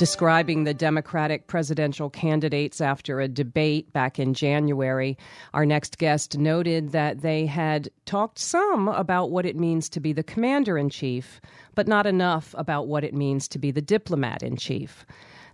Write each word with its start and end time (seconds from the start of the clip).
Describing 0.00 0.64
the 0.64 0.72
Democratic 0.72 1.46
presidential 1.46 2.08
candidates 2.08 2.80
after 2.80 3.20
a 3.20 3.28
debate 3.28 3.92
back 3.92 4.18
in 4.18 4.32
January, 4.32 5.18
our 5.52 5.66
next 5.66 5.98
guest 5.98 6.38
noted 6.38 6.92
that 6.92 7.20
they 7.20 7.44
had 7.44 7.90
talked 8.06 8.38
some 8.38 8.88
about 8.88 9.30
what 9.30 9.44
it 9.44 9.56
means 9.56 9.90
to 9.90 10.00
be 10.00 10.14
the 10.14 10.22
commander 10.22 10.78
in 10.78 10.88
chief, 10.88 11.38
but 11.74 11.86
not 11.86 12.06
enough 12.06 12.54
about 12.56 12.86
what 12.86 13.04
it 13.04 13.12
means 13.12 13.46
to 13.48 13.58
be 13.58 13.70
the 13.70 13.82
diplomat 13.82 14.42
in 14.42 14.56
chief. 14.56 15.04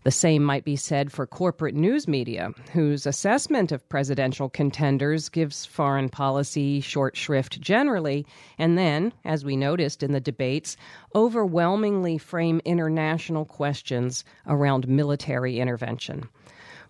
The 0.07 0.13
same 0.13 0.45
might 0.45 0.65
be 0.65 0.77
said 0.77 1.11
for 1.11 1.27
corporate 1.27 1.75
news 1.75 2.07
media, 2.07 2.53
whose 2.73 3.07
assessment 3.07 3.73
of 3.73 3.89
presidential 3.89 4.49
contenders 4.49 5.29
gives 5.29 5.67
foreign 5.67 6.11
policy 6.11 6.81
short 6.81 7.17
shrift 7.17 7.61
generally, 7.61 8.25
and 8.57 8.79
then, 8.79 9.13
as 9.25 9.45
we 9.45 9.57
noticed 9.57 10.05
in 10.05 10.13
the 10.13 10.21
debates, 10.21 10.77
overwhelmingly 11.17 12.19
frame 12.19 12.61
international 12.65 13.45
questions 13.45 14.23
around 14.47 14.87
military 14.87 15.59
intervention 15.59 16.29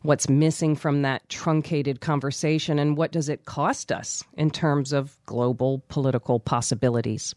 what's 0.06 0.28
missing 0.28 0.76
from 0.76 1.02
that 1.02 1.28
truncated 1.28 2.00
conversation, 2.00 2.78
and 2.78 2.96
what 2.96 3.10
does 3.10 3.28
it 3.28 3.44
cost 3.44 3.90
us 3.90 4.22
in 4.36 4.50
terms 4.50 4.92
of 4.92 5.16
global 5.26 5.82
political 5.88 6.38
possibilities. 6.38 7.34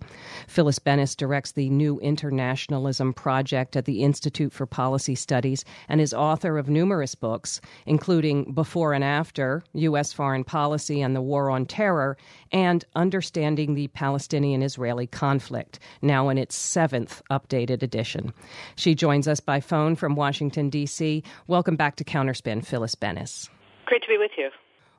Phyllis 0.48 0.78
Bennis 0.78 1.18
directs 1.18 1.54
the 1.54 1.70
New 1.70 2.00
Internationalism 2.00 3.14
Project 3.14 3.76
at 3.76 3.86
the 3.86 4.04
Institute 4.04 4.54
for 4.54 4.68
Policy 4.68 5.16
Studies 5.16 5.66
and 5.88 6.00
is 6.00 6.14
author 6.14 6.58
of 6.58 6.70
numerous 6.70 7.16
books, 7.16 7.60
including 7.88 8.54
Before 8.54 8.94
and 8.94 9.04
After 9.04 9.64
U.S. 9.74 10.14
Foreign 10.14 10.44
Policy 10.44 11.02
and 11.02 11.16
the 11.16 11.22
War 11.22 11.50
on 11.50 11.66
Terror, 11.66 12.18
and 12.52 12.86
Understanding 12.96 13.74
the 13.74 13.88
Palestinian 13.90 14.62
Israeli 14.62 15.08
Conflict, 15.08 15.80
now 16.02 16.30
in 16.30 16.38
its 16.38 16.56
seventh 16.56 17.22
updated 17.32 17.82
edition. 17.82 18.34
She 18.76 18.96
joins 18.96 19.28
us 19.28 19.40
by 19.40 19.60
phone 19.60 19.96
from 19.96 20.16
Washington, 20.16 20.70
D.C. 20.70 21.24
Welcome 21.48 21.76
back 21.76 21.96
to 21.98 22.04
Counterspin. 22.04 22.59
Phyllis 22.62 22.96
Bennis. 22.96 23.50
Great 23.86 24.02
to 24.04 24.08
be 24.08 24.18
with 24.18 24.32
you. 24.38 24.50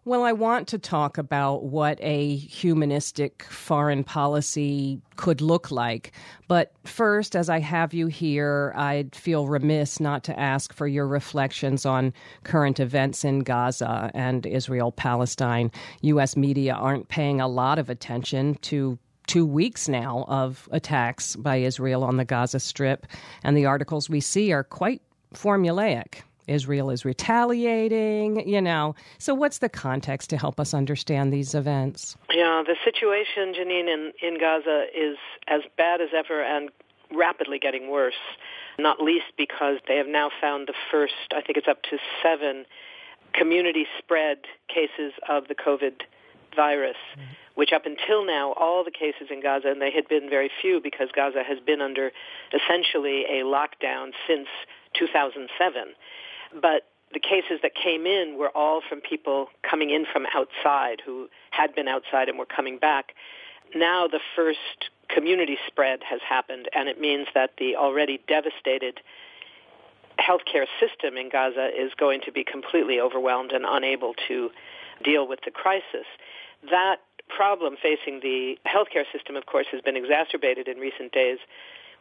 Well, 0.06 0.25
I 0.25 0.33
want 0.33 0.66
to 0.69 0.78
talk 0.78 1.19
about 1.19 1.64
what 1.64 1.98
a 2.00 2.34
humanistic 2.36 3.42
foreign 3.42 4.02
policy 4.02 4.98
could 5.17 5.42
look 5.42 5.70
like. 5.70 6.12
But 6.48 6.72
first, 6.84 7.36
as 7.36 7.50
I 7.50 7.61
have 7.61 7.92
you 7.92 8.06
here, 8.06 8.72
I'd 8.77 9.14
feel 9.14 9.47
remiss 9.47 10.00
not 10.00 10.25
to 10.25 10.41
ask 10.41 10.72
for 10.72 10.86
your 10.86 11.06
reflections 11.06 11.84
on 11.84 12.14
current 12.44 12.80
events 12.80 13.27
in 13.27 13.41
Gaza 13.41 14.11
and 14.14 14.47
Israel 14.47 14.91
Palestine. 14.91 15.70
U.S. 16.00 16.34
media 16.34 16.72
aren't 16.72 17.08
paying 17.08 17.39
a 17.39 17.48
lot 17.48 17.78
of 17.78 17.91
attention 17.91 18.55
to 18.62 18.98
two 19.27 19.45
weeks 19.45 19.86
now 19.86 20.24
of 20.28 20.67
attacks 20.72 21.36
by 21.36 21.56
Israel 21.56 22.05
on 22.05 22.17
the 22.17 22.24
Gaza 22.24 22.58
Strip, 22.58 23.06
and 23.45 23.55
the 23.55 23.67
articles 23.67 24.08
we 24.08 24.20
see 24.20 24.50
are 24.50 24.64
quite 24.64 25.02
formulaic. 25.34 26.22
Israel 26.46 26.91
is 26.91 27.05
retaliating, 27.05 28.48
you 28.48 28.60
know. 28.60 28.94
So, 29.19 29.34
what's 29.34 29.58
the 29.58 29.69
context 29.69 30.30
to 30.30 30.36
help 30.36 30.60
us 30.60 30.74
understand 30.74 31.33
these 31.33 31.55
events? 31.55 32.16
Yeah, 32.30 32.62
the 32.66 32.77
situation, 32.84 33.55
Janine, 33.55 33.88
in, 33.88 34.12
in 34.22 34.38
Gaza 34.38 34.86
is 34.96 35.16
as 35.48 35.62
bad 35.77 36.00
as 36.00 36.11
ever 36.16 36.42
and 36.42 36.70
rapidly 37.12 37.58
getting 37.58 37.91
worse, 37.91 38.14
not 38.78 39.00
least 39.00 39.27
because 39.36 39.78
they 39.88 39.96
have 39.96 40.06
now 40.06 40.30
found 40.41 40.68
the 40.68 40.74
first, 40.91 41.14
I 41.34 41.41
think 41.41 41.58
it's 41.58 41.68
up 41.68 41.83
to 41.84 41.98
seven, 42.22 42.64
community 43.33 43.86
spread 43.98 44.38
cases 44.68 45.12
of 45.28 45.48
the 45.48 45.55
COVID 45.55 46.02
virus. 46.55 46.96
Mm-hmm 47.16 47.34
which 47.61 47.74
up 47.74 47.84
until 47.84 48.24
now, 48.24 48.55
all 48.55 48.84
the 48.84 48.91
cases 48.91 49.28
in 49.30 49.42
Gaza, 49.42 49.68
and 49.68 49.83
they 49.83 49.91
had 49.91 50.08
been 50.08 50.30
very 50.30 50.50
few 50.62 50.80
because 50.80 51.08
Gaza 51.14 51.42
has 51.46 51.58
been 51.61 51.83
under 51.83 52.11
essentially 52.55 53.24
a 53.28 53.44
lockdown 53.44 54.12
since 54.27 54.48
2007. 54.94 55.92
But 56.52 56.86
the 57.12 57.20
cases 57.20 57.61
that 57.62 57.74
came 57.74 58.06
in 58.06 58.36
were 58.38 58.50
all 58.55 58.80
from 58.88 59.00
people 59.00 59.48
coming 59.68 59.90
in 59.90 60.06
from 60.11 60.27
outside 60.34 61.00
who 61.05 61.28
had 61.50 61.74
been 61.74 61.88
outside 61.88 62.28
and 62.28 62.38
were 62.38 62.46
coming 62.46 62.78
back. 62.78 63.14
Now 63.74 64.06
the 64.06 64.20
first 64.36 64.90
community 65.08 65.58
spread 65.66 66.00
has 66.08 66.20
happened, 66.28 66.68
and 66.74 66.89
it 66.89 67.00
means 67.00 67.27
that 67.34 67.50
the 67.58 67.77
already 67.77 68.20
devastated 68.28 69.00
healthcare 70.18 70.66
system 70.78 71.16
in 71.16 71.30
Gaza 71.30 71.70
is 71.77 71.92
going 71.98 72.20
to 72.27 72.33
be 72.33 72.44
completely 72.44 73.00
overwhelmed 73.00 73.52
and 73.52 73.64
unable 73.66 74.14
to 74.28 74.50
deal 75.02 75.27
with 75.27 75.40
the 75.44 75.50
crisis. 75.50 76.06
That 76.70 76.96
problem 77.28 77.77
facing 77.80 78.20
the 78.20 78.58
healthcare 78.66 79.05
system, 79.12 79.36
of 79.36 79.46
course, 79.46 79.66
has 79.72 79.80
been 79.80 79.96
exacerbated 79.96 80.68
in 80.68 80.78
recent 80.78 81.12
days 81.12 81.39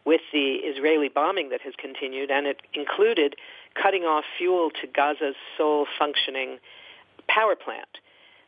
with 0.05 0.21
the 0.33 0.55
Israeli 0.55 1.09
bombing 1.09 1.49
that 1.49 1.61
has 1.61 1.73
continued, 1.77 2.31
and 2.31 2.47
it 2.47 2.61
included 2.73 3.35
cutting 3.75 4.03
off 4.03 4.23
fuel 4.37 4.69
to 4.81 4.87
Gaza's 4.87 5.35
sole 5.57 5.85
functioning 5.97 6.59
power 7.27 7.55
plant. 7.55 7.89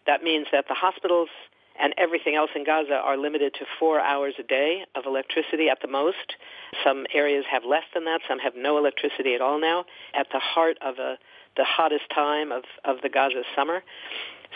That 0.07 0.23
means 0.23 0.47
that 0.51 0.67
the 0.67 0.73
hospitals 0.73 1.29
and 1.79 1.93
everything 1.97 2.35
else 2.35 2.51
in 2.55 2.65
Gaza 2.65 2.95
are 2.95 3.17
limited 3.17 3.53
to 3.55 3.65
four 3.79 3.99
hours 3.99 4.35
a 4.39 4.43
day 4.43 4.85
of 4.95 5.05
electricity 5.05 5.69
at 5.69 5.81
the 5.81 5.87
most. 5.87 6.35
Some 6.83 7.05
areas 7.13 7.45
have 7.49 7.63
less 7.63 7.83
than 7.93 8.05
that. 8.05 8.21
Some 8.27 8.39
have 8.39 8.53
no 8.55 8.77
electricity 8.77 9.35
at 9.35 9.41
all 9.41 9.59
now 9.59 9.85
at 10.13 10.27
the 10.31 10.39
heart 10.39 10.77
of 10.81 10.99
a, 10.99 11.17
the 11.57 11.63
hottest 11.63 12.09
time 12.13 12.51
of, 12.51 12.63
of 12.83 12.97
the 13.01 13.09
Gaza 13.09 13.43
summer. 13.55 13.83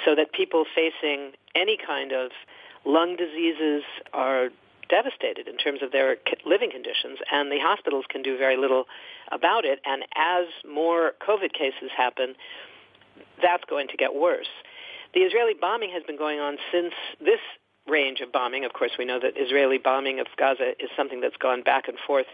So 0.03 0.13
that 0.15 0.33
people 0.33 0.65
facing 0.75 1.31
any 1.55 1.77
kind 1.77 2.11
of 2.11 2.31
lung 2.85 3.15
diseases 3.15 3.83
are 4.13 4.49
devastated 4.89 5.47
in 5.47 5.57
terms 5.57 5.81
of 5.81 5.91
their 5.91 6.17
living 6.45 6.71
conditions, 6.71 7.19
and 7.31 7.51
the 7.51 7.59
hospitals 7.59 8.05
can 8.09 8.21
do 8.21 8.37
very 8.37 8.57
little 8.57 8.85
about 9.31 9.65
it. 9.65 9.79
And 9.85 10.03
as 10.15 10.45
more 10.69 11.13
COVID 11.27 11.53
cases 11.53 11.89
happen, 11.95 12.35
that's 13.41 13.63
going 13.69 13.87
to 13.89 13.97
get 13.97 14.13
worse. 14.13 14.49
The 15.13 15.21
Israeli 15.21 15.53
bombing 15.59 15.91
has 15.93 16.03
been 16.03 16.17
going 16.17 16.39
on 16.39 16.57
since 16.71 16.93
this 17.19 17.39
range 17.87 18.19
of 18.19 18.31
bombing. 18.31 18.65
Of 18.65 18.73
course, 18.73 18.91
we 18.97 19.05
know 19.05 19.19
that 19.19 19.33
Israeli 19.37 19.77
bombing 19.77 20.19
of 20.19 20.27
Gaza 20.37 20.71
is 20.79 20.89
something 20.97 21.21
that's 21.21 21.37
gone 21.37 21.61
back 21.61 21.87
and 21.87 21.97
forth 22.05 22.25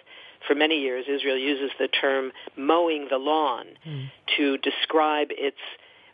for 0.47 0.56
many 0.56 0.79
years. 0.79 1.06
Israel 1.07 1.38
uses 1.38 1.72
the 1.78 1.88
term 1.88 2.31
mowing 2.57 3.07
the 3.09 3.18
lawn 3.18 3.66
mm. 3.85 4.09
to 4.38 4.57
describe 4.57 5.28
its 5.31 5.57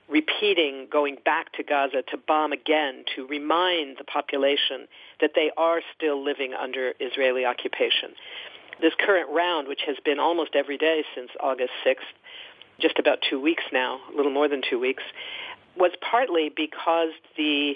repeating 0.10 0.88
going 0.92 1.18
back 1.26 1.52
to 1.54 1.64
Gaza 1.64 2.02
to 2.12 2.18
bomb 2.18 2.54
again 2.54 3.04
to 3.16 3.28
remind 3.28 3.98
the 3.98 4.04
population 4.04 4.88
that 5.20 5.32
they 5.36 5.52
are 5.58 5.82
still 5.96 6.24
living 6.24 6.54
under 6.54 6.94
Israeli 7.00 7.46
occupation. 7.46 8.12
This 8.82 8.94
current 9.00 9.30
round, 9.32 9.68
which 9.68 9.82
has 9.86 9.98
been 10.06 10.20
almost 10.20 10.56
every 10.56 10.78
day 10.78 11.04
since 11.16 11.30
August 11.42 11.72
6th, 11.86 12.14
just 12.80 13.00
about 13.00 13.20
two 13.28 13.42
weeks 13.42 13.64
now, 13.74 14.00
a 14.14 14.16
little 14.16 14.32
more 14.32 14.48
than 14.48 14.62
two 14.70 14.80
weeks, 14.80 15.04
was 15.76 15.92
partly 16.00 16.52
because 16.56 17.10
the 17.36 17.76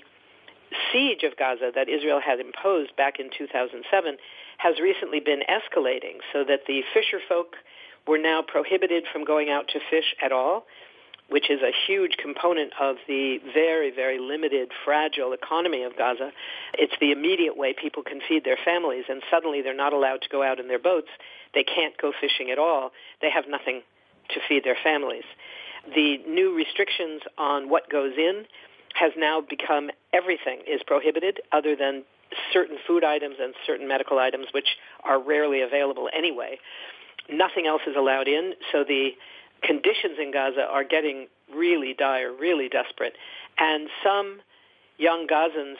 siege 0.91 1.23
of 1.23 1.35
Gaza 1.37 1.71
that 1.75 1.89
Israel 1.89 2.21
had 2.23 2.39
imposed 2.39 2.95
back 2.95 3.19
in 3.19 3.29
2007 3.37 4.17
has 4.57 4.79
recently 4.79 5.19
been 5.19 5.41
escalating 5.49 6.21
so 6.31 6.43
that 6.47 6.61
the 6.67 6.81
fisher 6.93 7.19
folk 7.27 7.55
were 8.07 8.17
now 8.17 8.41
prohibited 8.41 9.03
from 9.11 9.25
going 9.25 9.49
out 9.49 9.67
to 9.69 9.79
fish 9.89 10.15
at 10.23 10.31
all 10.31 10.65
which 11.31 11.49
is 11.49 11.61
a 11.61 11.71
huge 11.87 12.17
component 12.21 12.73
of 12.79 12.97
the 13.07 13.39
very, 13.53 13.89
very 13.89 14.19
limited, 14.19 14.69
fragile 14.83 15.31
economy 15.31 15.83
of 15.83 15.97
Gaza. 15.97 16.31
It's 16.73 16.93
the 16.99 17.11
immediate 17.11 17.55
way 17.55 17.73
people 17.73 18.03
can 18.03 18.19
feed 18.27 18.43
their 18.43 18.57
families, 18.63 19.05
and 19.07 19.21
suddenly 19.31 19.61
they're 19.61 19.73
not 19.73 19.93
allowed 19.93 20.21
to 20.23 20.29
go 20.29 20.43
out 20.43 20.59
in 20.59 20.67
their 20.67 20.79
boats. 20.79 21.07
They 21.53 21.63
can't 21.63 21.97
go 21.99 22.11
fishing 22.19 22.51
at 22.51 22.59
all. 22.59 22.91
They 23.21 23.29
have 23.29 23.45
nothing 23.47 23.81
to 24.33 24.39
feed 24.47 24.65
their 24.65 24.77
families. 24.83 25.23
The 25.95 26.17
new 26.27 26.53
restrictions 26.53 27.21
on 27.37 27.69
what 27.69 27.89
goes 27.89 28.13
in 28.17 28.43
has 28.95 29.13
now 29.17 29.39
become 29.41 29.89
everything 30.13 30.59
is 30.67 30.81
prohibited 30.85 31.39
other 31.53 31.77
than 31.77 32.03
certain 32.51 32.77
food 32.85 33.05
items 33.05 33.35
and 33.41 33.53
certain 33.65 33.87
medical 33.87 34.19
items 34.19 34.47
which 34.53 34.77
are 35.03 35.21
rarely 35.21 35.61
available 35.61 36.09
anyway. 36.13 36.59
Nothing 37.31 37.67
else 37.67 37.81
is 37.87 37.95
allowed 37.97 38.27
in, 38.27 38.53
so 38.71 38.83
the 38.83 39.11
conditions 39.63 40.17
in 40.21 40.31
Gaza 40.31 40.61
are 40.61 40.83
getting 40.83 41.27
really 41.53 41.93
dire, 41.97 42.31
really 42.31 42.69
desperate. 42.69 43.13
And 43.57 43.89
some 44.03 44.41
young 44.97 45.27
Gazans 45.27 45.77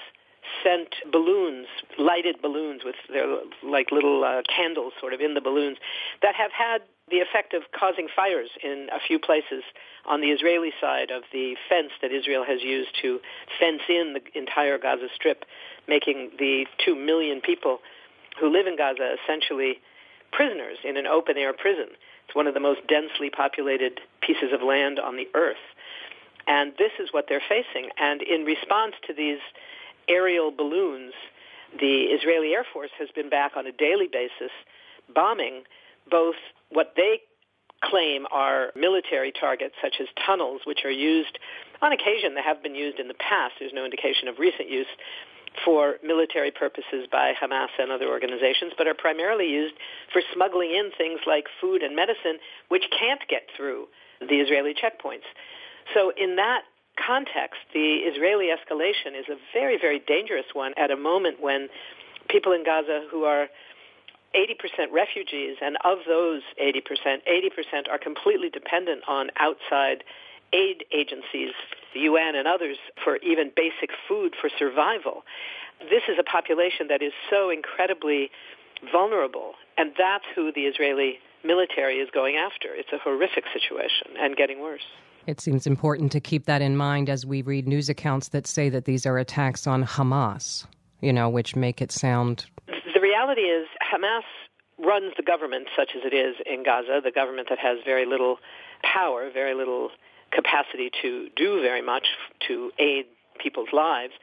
sent 0.64 0.96
balloons, 1.12 1.68
lighted 1.98 2.42
balloons 2.42 2.82
with 2.84 2.96
their 3.12 3.26
like 3.64 3.92
little 3.92 4.24
uh, 4.24 4.42
candles 4.54 4.94
sort 5.00 5.14
of 5.14 5.22
in 5.22 5.34
the 5.34 5.42
balloons 5.42 5.78
that 6.22 6.36
have 6.36 6.52
had 6.52 6.82
the 7.10 7.18
effect 7.18 7.54
of 7.54 7.64
causing 7.78 8.08
fires 8.16 8.50
in 8.64 8.88
a 8.92 9.00
few 9.06 9.20
places 9.20 9.64
on 10.06 10.22
the 10.22 10.28
Israeli 10.28 10.72
side 10.80 11.12
of 11.12 11.24
the 11.32 11.56
fence 11.70 11.92
that 12.02 12.12
Israel 12.12 12.44
has 12.48 12.62
used 12.62 12.92
to 13.02 13.20
fence 13.60 13.82
in 13.90 14.16
the 14.16 14.40
entire 14.40 14.78
Gaza 14.78 15.08
Strip, 15.14 15.46
making 15.88 16.32
the 16.40 16.66
two 16.84 16.96
million 16.96 17.42
people 17.42 17.80
who 18.40 18.52
live 18.52 18.66
in 18.66 18.78
Gaza 18.78 19.16
essentially 19.24 19.80
prisoners 20.32 20.78
in 20.84 20.98
an 20.98 21.08
open 21.08 21.38
air 21.38 21.54
prison. 21.54 21.88
It's 22.26 22.36
one 22.36 22.48
of 22.48 22.54
the 22.54 22.60
most 22.60 22.82
densely 22.88 23.30
populated 23.30 24.00
pieces 24.22 24.54
of 24.54 24.62
land 24.62 25.00
on 25.00 25.18
the 25.18 25.28
earth. 25.34 25.64
And 26.48 26.74
this 26.78 26.92
is 27.00 27.10
what 27.12 27.26
they're 27.30 27.44
facing. 27.48 27.90
And 27.98 28.22
in 28.22 28.46
response 28.46 28.96
to 29.08 29.14
these 29.14 29.40
aerial 30.08 30.52
balloons, 30.52 31.14
the 31.80 32.06
Israeli 32.12 32.54
Air 32.54 32.66
Force 32.74 32.92
has 33.00 33.10
been 33.14 33.30
back 33.30 33.54
on 33.56 33.68
a 33.68 33.72
daily 33.72 34.08
basis 34.12 34.52
bombing 35.14 35.64
both 36.10 36.36
what 36.70 36.94
they 36.96 37.20
claim 37.84 38.26
are 38.32 38.72
military 38.76 39.32
targets, 39.32 39.76
such 39.82 39.96
as 40.00 40.08
tunnels, 40.26 40.62
which 40.66 40.86
are 40.86 40.92
used 40.92 41.40
on 41.82 41.92
occasion. 41.92 42.36
They 42.36 42.42
have 42.42 42.62
been 42.62 42.76
used 42.76 43.00
in 43.00 43.08
the 43.08 43.16
past. 43.16 43.56
There's 43.60 43.74
no 43.74 43.86
indication 43.86 44.28
of 44.28 44.38
recent 44.40 44.70
use 44.70 44.88
for 45.66 45.96
military 46.04 46.52
purposes 46.52 47.08
by 47.12 47.34
Hamas 47.34 47.70
and 47.78 47.92
other 47.92 48.08
organizations, 48.08 48.74
but 48.78 48.88
are 48.88 48.94
primarily 48.94 49.50
used 49.50 49.76
for 50.12 50.22
smuggling 50.34 50.72
in 50.72 50.92
things 50.98 51.20
like 51.28 51.46
food 51.60 51.82
and 51.84 51.96
medicine, 51.96 52.40
which 52.70 52.86
can't 52.98 53.22
get 53.28 53.44
through 53.56 53.88
the 54.20 54.40
Israeli 54.40 54.74
checkpoints. 54.74 55.28
So 55.94 56.12
in 56.16 56.36
that 56.38 56.64
context, 56.96 57.60
the 57.74 58.06
Israeli 58.06 58.48
escalation 58.48 59.18
is 59.18 59.26
a 59.30 59.36
very, 59.54 59.78
very 59.80 60.00
dangerous 60.00 60.46
one 60.54 60.74
at 60.78 60.92
a 60.92 60.98
moment 60.98 61.42
when 61.42 61.70
people 62.30 62.54
in 62.54 62.64
Gaza 62.64 63.06
who 63.12 63.24
are 63.24 63.48
80% 64.36 64.92
refugees, 64.92 65.58
and 65.62 65.78
of 65.84 66.00
those 66.08 66.42
80%, 66.62 66.80
80% 67.28 67.90
are 67.90 67.98
completely 67.98 68.50
dependent 68.50 69.02
on 69.08 69.30
outside 69.38 70.04
aid 70.54 70.86
agencies, 70.92 71.54
the 71.94 72.02
UN 72.02 72.36
and 72.36 72.48
others, 72.48 72.78
for 73.04 73.18
even 73.18 73.52
basic 73.56 73.92
food 74.08 74.36
for 74.40 74.50
survival. 74.58 75.24
This 75.80 76.04
is 76.08 76.18
a 76.20 76.24
population 76.24 76.88
that 76.90 77.02
is 77.02 77.14
so 77.30 77.50
incredibly 77.50 78.30
vulnerable, 78.92 79.54
and 79.78 79.92
that's 79.98 80.26
who 80.36 80.52
the 80.52 80.62
Israeli 80.62 81.20
military 81.44 81.98
is 81.98 82.10
going 82.14 82.36
after. 82.36 82.70
It's 82.74 82.92
a 82.94 82.98
horrific 82.98 83.46
situation 83.54 84.08
and 84.20 84.36
getting 84.36 84.62
worse. 84.62 84.86
It 85.28 85.40
seems 85.40 85.68
important 85.68 86.12
to 86.14 86.20
keep 86.20 86.46
that 86.46 86.62
in 86.62 86.76
mind 86.76 87.10
as 87.10 87.26
we 87.26 87.42
read 87.42 87.68
news 87.68 87.90
accounts 87.90 88.30
that 88.30 88.48
say 88.48 88.70
that 88.70 88.86
these 88.86 89.06
are 89.06 89.18
attacks 89.18 89.68
on 89.68 89.84
Hamas, 89.84 90.66
you 91.00 91.14
know, 91.14 91.30
which 91.30 91.56
make 91.56 91.82
it 91.82 91.92
sound. 91.92 92.46
The 92.68 93.02
reality 93.02 93.42
is, 93.42 93.68
Hamas 93.82 94.24
runs 94.84 95.14
the 95.18 95.24
government 95.24 95.68
such 95.76 95.92
as 95.96 96.02
it 96.04 96.16
is 96.16 96.36
in 96.46 96.64
Gaza, 96.64 97.02
the 97.04 97.12
government 97.12 97.50
that 97.50 97.60
has 97.60 97.78
very 97.86 98.06
little 98.06 98.38
power, 98.84 99.30
very 99.32 99.54
little 99.54 99.92
capacity 100.32 100.90
to 101.02 101.30
do 101.36 101.62
very 101.62 101.82
much 101.82 102.08
to 102.48 102.72
aid 102.80 103.06
people's 103.40 103.70
lives. 103.74 104.14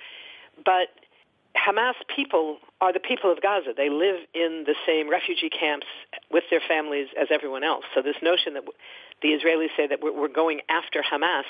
But 0.65 0.89
Hamas 1.57 1.95
people 2.15 2.59
are 2.81 2.93
the 2.93 3.01
people 3.01 3.33
of 3.33 3.41
Gaza. 3.43 3.73
They 3.77 3.91
live 3.91 4.21
in 4.35 4.65
the 4.67 4.75
same 4.87 5.11
refugee 5.11 5.51
camps 5.51 5.87
with 6.31 6.45
their 6.51 6.61
families 6.67 7.09
as 7.21 7.29
everyone 7.31 7.65
else. 7.65 7.85
So 7.95 8.03
this 8.03 8.17
notion 8.23 8.55
that 8.55 8.65
the 9.23 9.29
Israelis 9.29 9.69
say 9.77 9.87
that 9.87 9.99
we're 10.03 10.29
going 10.29 10.61
after 10.69 11.03
Hamas 11.03 11.49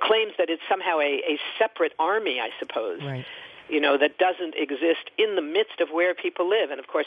claims 0.00 0.32
that 0.38 0.50
it's 0.50 0.62
somehow 0.68 0.98
a, 0.98 1.22
a 1.24 1.38
separate 1.58 1.92
army, 1.98 2.40
I 2.40 2.50
suppose, 2.58 3.00
right. 3.02 3.24
you 3.68 3.80
know, 3.80 3.96
that 3.96 4.18
doesn't 4.18 4.54
exist 4.56 5.10
in 5.16 5.36
the 5.36 5.42
midst 5.42 5.80
of 5.80 5.88
where 5.90 6.14
people 6.14 6.48
live. 6.48 6.70
And 6.70 6.80
of 6.80 6.86
course, 6.88 7.06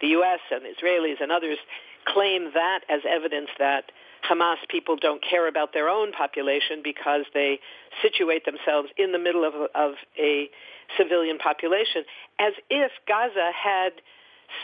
the 0.00 0.08
U.S. 0.18 0.40
and 0.50 0.62
the 0.64 0.70
Israelis 0.70 1.20
and 1.20 1.32
others 1.32 1.58
claim 2.04 2.50
that 2.54 2.80
as 2.88 3.00
evidence 3.08 3.48
that 3.58 3.90
Hamas 4.28 4.56
people 4.68 4.96
don't 4.96 5.22
care 5.22 5.48
about 5.48 5.72
their 5.72 5.88
own 5.88 6.12
population 6.12 6.80
because 6.82 7.24
they 7.34 7.60
situate 8.02 8.44
themselves 8.44 8.88
in 8.96 9.12
the 9.12 9.18
middle 9.18 9.44
of, 9.44 9.54
of 9.74 9.94
a 10.18 10.48
civilian 10.96 11.38
population, 11.38 12.04
as 12.38 12.52
if 12.70 12.92
Gaza 13.06 13.50
had 13.52 13.92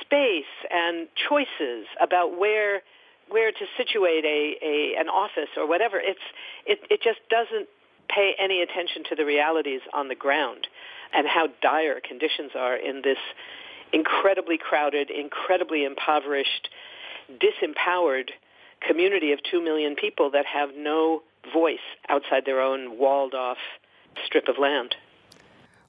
space 0.00 0.44
and 0.70 1.08
choices 1.28 1.86
about 2.00 2.38
where 2.38 2.82
where 3.30 3.50
to 3.50 3.64
situate 3.78 4.24
a, 4.24 4.56
a 4.62 5.00
an 5.00 5.08
office 5.08 5.48
or 5.56 5.66
whatever. 5.66 5.98
It's 6.00 6.20
it, 6.66 6.80
it 6.90 7.00
just 7.02 7.20
doesn't 7.30 7.68
pay 8.08 8.34
any 8.38 8.60
attention 8.60 9.02
to 9.08 9.14
the 9.14 9.24
realities 9.24 9.80
on 9.92 10.08
the 10.08 10.14
ground 10.14 10.66
and 11.14 11.26
how 11.26 11.48
dire 11.62 12.00
conditions 12.00 12.52
are 12.54 12.76
in 12.76 13.02
this 13.02 13.18
incredibly 13.92 14.58
crowded, 14.58 15.10
incredibly 15.10 15.84
impoverished, 15.84 16.68
disempowered 17.30 18.30
community 18.86 19.32
of 19.32 19.40
two 19.50 19.62
million 19.62 19.94
people 19.94 20.30
that 20.30 20.46
have 20.46 20.70
no 20.76 21.22
voice 21.52 21.78
outside 22.08 22.44
their 22.46 22.60
own 22.60 22.98
walled 22.98 23.34
off 23.34 23.58
strip 24.24 24.48
of 24.48 24.56
land. 24.58 24.94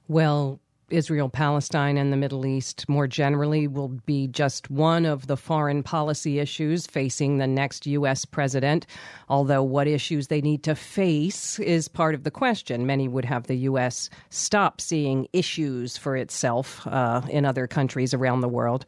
Well, 0.08 0.60
Israel, 0.88 1.28
Palestine, 1.28 1.96
and 1.96 2.12
the 2.12 2.16
Middle 2.16 2.46
East 2.46 2.88
more 2.88 3.08
generally 3.08 3.66
will 3.66 3.88
be 3.88 4.28
just 4.28 4.70
one 4.70 5.04
of 5.04 5.26
the 5.26 5.36
foreign 5.36 5.82
policy 5.82 6.38
issues 6.38 6.86
facing 6.86 7.38
the 7.38 7.46
next 7.46 7.86
U.S. 7.86 8.24
president. 8.24 8.86
Although 9.28 9.64
what 9.64 9.88
issues 9.88 10.28
they 10.28 10.40
need 10.40 10.62
to 10.62 10.76
face 10.76 11.58
is 11.58 11.88
part 11.88 12.14
of 12.14 12.22
the 12.22 12.30
question. 12.30 12.86
Many 12.86 13.08
would 13.08 13.24
have 13.24 13.48
the 13.48 13.56
U.S. 13.56 14.10
stop 14.30 14.80
seeing 14.80 15.26
issues 15.32 15.96
for 15.96 16.16
itself 16.16 16.86
uh, 16.86 17.22
in 17.28 17.44
other 17.44 17.66
countries 17.66 18.14
around 18.14 18.40
the 18.40 18.48
world. 18.48 18.86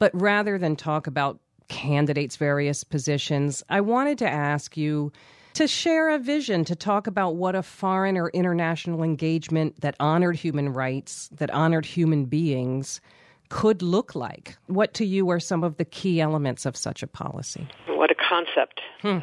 But 0.00 0.10
rather 0.20 0.58
than 0.58 0.74
talk 0.74 1.06
about 1.06 1.38
candidates' 1.68 2.36
various 2.36 2.84
positions, 2.84 3.62
I 3.68 3.80
wanted 3.80 4.18
to 4.18 4.28
ask 4.28 4.76
you 4.76 5.12
to 5.54 5.66
share 5.66 6.10
a 6.10 6.18
vision 6.18 6.64
to 6.66 6.76
talk 6.76 7.06
about 7.06 7.36
what 7.36 7.54
a 7.54 7.62
foreign 7.62 8.18
or 8.18 8.28
international 8.30 9.02
engagement 9.02 9.80
that 9.80 9.96
honored 9.98 10.36
human 10.36 10.68
rights, 10.68 11.30
that 11.32 11.50
honored 11.50 11.86
human 11.86 12.26
beings, 12.26 13.00
could 13.48 13.80
look 13.80 14.14
like. 14.14 14.56
What 14.66 14.92
to 14.94 15.06
you 15.06 15.30
are 15.30 15.40
some 15.40 15.64
of 15.64 15.78
the 15.78 15.84
key 15.84 16.20
elements 16.20 16.66
of 16.66 16.76
such 16.76 17.02
a 17.02 17.06
policy? 17.06 17.66
What 17.86 18.10
a 18.10 18.14
concept. 18.14 18.80
Hmm. 19.00 19.18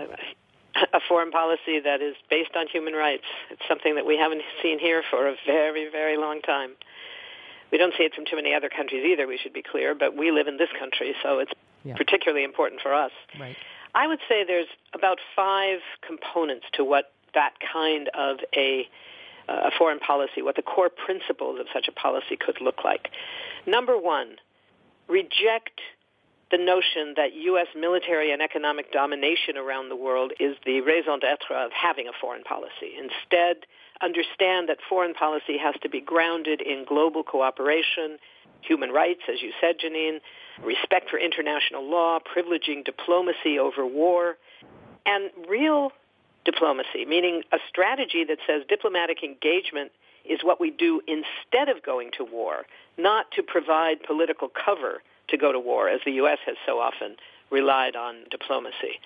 A 0.92 1.00
foreign 1.08 1.30
policy 1.30 1.80
that 1.80 2.02
is 2.02 2.16
based 2.32 2.56
on 2.56 2.68
human 2.68 2.94
rights. 2.94 3.26
It's 3.52 3.62
something 3.68 3.94
that 3.94 4.08
we 4.08 4.18
haven't 4.18 4.42
seen 4.62 4.80
here 4.80 5.04
for 5.08 5.28
a 5.28 5.36
very, 5.46 5.88
very 5.92 6.18
long 6.18 6.42
time. 6.42 6.72
We 7.72 7.78
don't 7.78 7.94
see 7.98 8.04
it 8.04 8.14
from 8.14 8.26
too 8.26 8.36
many 8.36 8.54
other 8.54 8.70
countries 8.70 9.04
either, 9.06 9.28
we 9.28 9.38
should 9.38 9.54
be 9.54 9.64
clear, 9.64 9.96
but 9.96 10.16
we 10.16 10.32
live 10.32 10.48
in 10.48 10.58
this 10.58 10.70
country, 10.78 11.16
so 11.24 11.40
it's 11.40 11.52
yeah. 11.84 11.96
particularly 11.96 12.44
important 12.44 12.82
for 12.82 12.94
us. 12.94 13.12
Right. 13.40 13.56
I 13.96 14.08
would 14.08 14.20
say 14.28 14.44
there's 14.46 14.68
about 14.94 15.20
five 15.36 15.80
components 16.06 16.66
to 16.74 16.84
what 16.84 17.12
that 17.34 17.54
kind 17.72 18.10
of 18.14 18.38
a, 18.56 18.88
uh, 19.48 19.70
foreign 19.78 20.00
policy, 20.00 20.42
what 20.42 20.56
the 20.56 20.62
core 20.62 20.90
principles 20.90 21.60
of 21.60 21.68
such 21.74 21.88
a 21.88 21.92
policy 21.92 22.38
could 22.40 22.62
look 22.62 22.84
like. 22.84 23.10
Number 23.66 23.98
one, 23.98 24.38
reject 25.08 25.82
the 26.52 26.58
notion 26.58 27.16
that 27.18 27.34
U.S. 27.34 27.68
military 27.76 28.32
and 28.32 28.42
economic 28.42 28.92
domination 28.92 29.58
around 29.58 29.90
the 29.90 29.96
world 29.96 30.34
is 30.40 30.56
the 30.66 30.82
raison 30.82 31.20
d'etre 31.20 31.56
of 31.56 31.72
having 31.72 32.08
a 32.08 32.12
foreign 32.22 32.44
policy. 32.44 32.94
Instead, 32.98 33.66
understand 34.04 34.70
that 34.70 34.78
foreign 34.90 35.14
policy 35.14 35.58
has 35.58 35.76
to 35.82 35.90
be 35.90 36.02
grounded 36.02 36.62
in 36.62 36.86
global 36.88 37.24
cooperation, 37.24 38.18
human 38.62 38.92
rights, 38.92 39.22
as 39.32 39.42
you 39.42 39.52
said, 39.62 39.76
Janine, 39.80 40.20
respect 40.64 41.10
for 41.10 41.18
international 41.18 41.90
law, 41.90 42.20
privileging 42.20 42.84
diplomacy 42.84 43.58
over 43.60 43.86
war, 43.86 44.38
and 45.06 45.32
real 45.48 45.92
diplomacy, 46.46 47.06
meaning 47.08 47.44
a 47.52 47.58
strategy 47.70 48.24
that 48.28 48.38
says 48.46 48.64
diplomatic 48.68 49.24
engagement 49.24 49.92
is 50.26 50.40
what 50.44 50.60
we 50.60 50.72
do 50.72 51.02
instead 51.08 51.70
of 51.70 51.84
going 51.84 52.12
to 52.18 52.24
war, 52.24 52.64
not 52.98 53.26
to 53.32 53.44
provide 53.44 54.04
political 54.04 54.50
cover 54.50 55.02
to 55.30 55.38
go 55.38 55.52
to 55.52 55.60
war, 55.60 55.90
as 55.90 56.00
the 56.06 56.12
U.S. 56.14 56.38
has 56.46 56.56
so 56.66 56.80
often 56.80 57.16
relied 57.54 57.96
on 57.96 58.26
diplomacy. 58.30 59.00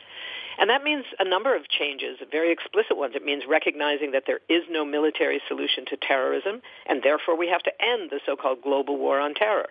And 0.58 0.70
that 0.72 0.84
means 0.84 1.06
a 1.20 1.28
number 1.28 1.56
of 1.56 1.70
changes, 1.70 2.18
very 2.32 2.52
explicit 2.52 2.98
ones. 2.98 3.14
It 3.16 3.24
means 3.24 3.44
recognizing 3.48 4.12
that 4.12 4.24
there 4.26 4.40
is 4.50 4.64
no 4.72 4.84
military 4.84 5.40
solution 5.48 5.86
to 5.88 5.98
terrorism, 5.98 6.62
and 6.88 7.04
therefore 7.04 7.38
we 7.38 7.48
have 7.48 7.62
to 7.64 7.72
end 7.80 8.10
the 8.10 8.20
so-called 8.26 8.64
global 8.64 8.98
war 8.98 9.20
on 9.20 9.36
terror. 9.36 9.68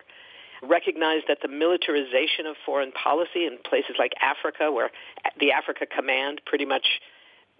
Recognize 0.63 1.23
that 1.27 1.39
the 1.41 1.49
militarization 1.49 2.45
of 2.45 2.55
foreign 2.65 2.93
policy 2.93 3.45
in 3.45 3.57
places 3.69 3.95
like 3.99 4.13
Africa, 4.21 4.71
where 4.71 4.91
the 5.39 5.51
Africa 5.51 5.85
Command 5.85 6.41
pretty 6.45 6.65
much 6.65 7.01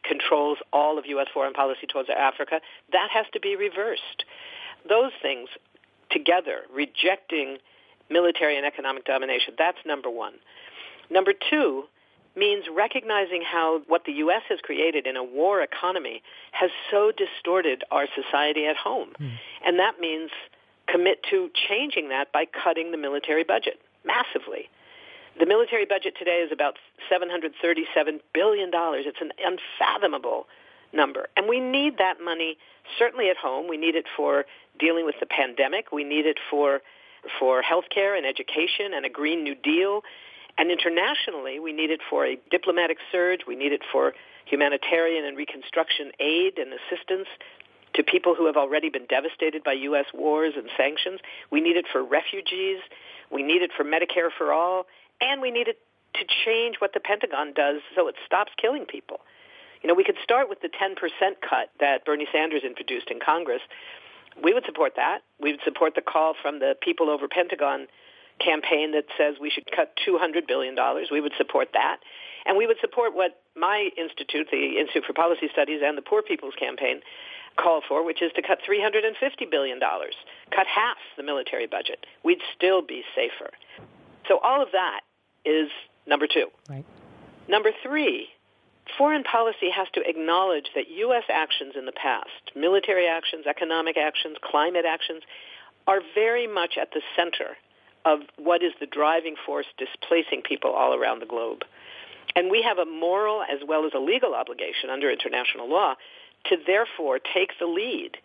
controls 0.04 0.58
all 0.72 0.98
of 0.98 1.06
U.S. 1.06 1.28
foreign 1.34 1.54
policy 1.54 1.86
towards 1.86 2.10
Africa, 2.10 2.62
that 2.94 3.10
has 3.12 3.26
to 3.34 3.42
be 3.42 3.58
reversed. 3.58 4.24
Those 4.88 5.12
things 5.22 5.50
together, 6.10 6.62
rejecting 6.74 7.58
military 8.10 8.56
and 8.56 8.66
economic 8.66 9.04
domination, 9.04 9.54
that's 9.58 9.80
number 9.86 10.10
one. 10.10 10.36
Number 11.10 11.34
two, 11.50 11.86
means 12.38 12.66
recognizing 12.74 13.42
how 13.42 13.82
what 13.88 14.06
the 14.06 14.14
U.S. 14.14 14.44
has 14.48 14.60
created 14.62 15.08
in 15.08 15.18
a 15.18 15.24
war 15.24 15.62
economy 15.62 16.22
has 16.52 16.70
so 16.92 17.12
distorted 17.12 17.84
our 17.92 18.06
society 18.16 18.68
at 18.68 18.78
home. 18.78 19.10
Mm. 19.20 19.32
And 19.66 19.80
that 19.80 20.00
means 20.00 20.30
commit 20.88 21.24
to 21.32 21.50
changing 21.68 22.10
that 22.10 22.32
by 22.32 22.46
cutting 22.46 22.92
the 22.92 22.98
military 22.98 23.44
budget 23.44 23.82
massively. 24.06 24.70
The 25.40 25.46
military 25.46 25.86
budget 25.86 26.14
today 26.18 26.46
is 26.46 26.52
about 26.52 26.76
$737 27.12 27.52
billion. 28.34 28.72
It's 28.74 29.22
an 29.22 29.32
unfathomable 29.44 30.48
number. 30.94 31.28
And 31.36 31.48
we 31.48 31.60
need 31.60 31.98
that 31.98 32.16
money 32.24 32.58
certainly 32.98 33.30
at 33.30 33.38
home. 33.38 33.68
We 33.68 33.78
need 33.78 33.96
it 33.96 34.06
for 34.16 34.46
dealing 34.80 35.06
with 35.06 35.16
the 35.20 35.26
pandemic. 35.26 35.92
We 35.92 36.04
need 36.04 36.26
it 36.26 36.38
for 36.50 36.82
for 37.40 37.62
healthcare 37.62 38.16
and 38.16 38.26
education 38.26 38.94
and 38.96 39.06
a 39.06 39.10
Green 39.10 39.44
New 39.44 39.56
Deal. 39.56 40.02
And 40.58 40.72
internationally, 40.72 41.60
we 41.60 41.72
need 41.72 41.92
it 41.92 42.02
for 42.10 42.26
a 42.26 42.38
diplomatic 42.50 42.98
surge. 43.12 43.42
We 43.48 43.56
need 43.56 43.72
it 43.72 43.82
for 43.92 44.14
humanitarian 44.46 45.26
and 45.26 45.38
reconstruction 45.38 46.12
aid 46.20 46.58
and 46.58 46.74
assistance 46.74 47.28
to 47.94 48.04
people 48.04 48.36
who 48.36 48.46
have 48.46 48.58
already 48.58 48.90
been 48.90 49.06
devastated 49.06 49.64
by 49.64 49.74
U.S. 49.74 50.06
wars 50.14 50.54
and 50.56 50.70
sanctions. 50.78 51.20
We 51.52 51.62
need 51.62 51.78
it 51.78 51.86
for 51.92 52.04
refugees. 52.04 52.80
We 53.32 53.44
need 53.44 53.62
it 53.62 53.72
for 53.76 53.84
Medicare 53.84 54.30
for 54.36 54.54
all. 54.54 54.86
And 55.22 55.42
we 55.42 55.52
need 55.52 55.68
it 55.68 55.80
to 56.16 56.26
change 56.46 56.78
what 56.80 56.94
the 56.94 57.00
Pentagon 57.00 57.54
does 57.54 57.82
so 57.96 58.08
it 58.08 58.16
stops 58.26 58.52
killing 58.60 58.86
people. 58.86 59.20
You 59.82 59.88
know, 59.88 59.94
we 59.94 60.04
could 60.04 60.18
start 60.24 60.50
with 60.50 60.62
the 60.62 60.70
10% 60.70 60.96
cut 61.48 61.70
that 61.80 62.06
Bernie 62.06 62.28
Sanders 62.32 62.64
introduced 62.64 63.10
in 63.12 63.20
Congress. 63.20 63.62
We 64.42 64.54
would 64.54 64.66
support 64.66 64.94
that. 64.96 65.20
We 65.40 65.52
would 65.52 65.62
support 65.64 65.94
the 65.96 66.02
call 66.02 66.34
from 66.42 66.60
the 66.60 66.76
People 66.82 67.10
Over 67.10 67.28
Pentagon 67.28 67.88
campaign 68.40 68.92
that 68.94 69.06
says 69.18 69.36
we 69.40 69.50
should 69.50 69.70
cut 69.76 69.94
$200 70.08 70.48
billion. 70.48 70.76
We 71.12 71.22
would 71.22 71.34
support 71.38 71.70
that. 71.74 71.98
And 72.46 72.58
we 72.58 72.68
would 72.68 72.78
support 72.80 73.14
what 73.14 73.42
my 73.56 73.90
institute, 73.98 74.48
the 74.52 74.80
Institute 74.80 75.04
for 75.06 75.14
Policy 75.14 75.50
Studies, 75.52 75.82
and 75.84 75.98
the 75.98 76.02
Poor 76.02 76.22
People's 76.22 76.54
Campaign 76.58 77.02
call 77.58 77.82
for, 77.88 78.06
which 78.06 78.22
is 78.22 78.32
to 78.36 78.42
cut 78.42 78.60
$350 78.68 79.52
billion, 79.52 79.80
cut 79.80 80.68
half 80.68 80.98
the 81.18 81.24
military 81.24 81.68
budget. 81.68 82.06
We'd 82.24 82.40
still 82.56 82.82
be 82.82 83.04
safer. 83.16 83.52
So 84.28 84.40
all 84.40 84.62
of 84.62 84.70
that 84.72 85.02
is 85.44 85.70
number 86.06 86.28
two. 86.28 86.48
Right. 86.70 86.86
Number 87.50 87.72
three, 87.84 88.28
foreign 88.98 89.24
policy 89.24 89.70
has 89.76 89.88
to 89.94 90.02
acknowledge 90.08 90.68
that 90.76 90.86
U.S. 90.90 91.24
actions 91.30 91.74
in 91.78 91.86
the 91.86 91.92
past, 91.92 92.56
military 92.56 93.08
actions, 93.08 93.46
economic 93.48 93.98
actions, 93.98 94.38
climate 94.44 94.86
actions, 94.88 95.24
are 95.88 96.02
very 96.14 96.48
much 96.48 96.78
at 96.80 96.92
the 96.92 97.02
center 97.16 97.58
of 98.08 98.20
what 98.38 98.64
is 98.64 98.72
the 98.80 98.86
driving 98.86 99.36
force 99.46 99.66
displacing 99.78 100.42
people 100.42 100.72
all 100.72 100.94
around 100.94 101.20
the 101.20 101.26
globe. 101.26 101.64
And 102.36 102.50
we 102.50 102.62
have 102.62 102.78
a 102.78 102.86
moral 102.86 103.44
as 103.44 103.60
well 103.68 103.86
as 103.86 103.92
a 103.94 104.00
legal 104.00 104.34
obligation 104.34 104.90
under 104.90 105.12
international 105.12 105.70
law 105.70 105.96
to 106.46 106.56
therefore 106.66 107.20
take 107.20 107.52
the 107.60 107.66
lead 107.66 108.18